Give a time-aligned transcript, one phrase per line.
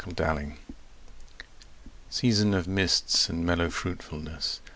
[0.15, 0.55] To Autumn
[2.09, 4.59] SEASON of mists and mellow fruitfulness!